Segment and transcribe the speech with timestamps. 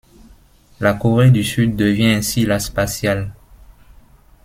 [0.79, 3.31] La Corée du Sud devient ainsi la spatiale.